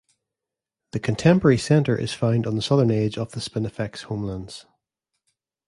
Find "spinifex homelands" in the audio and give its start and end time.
3.39-4.65